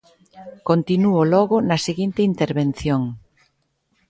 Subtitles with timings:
[0.69, 3.01] Continúo logo na seguinte intervención.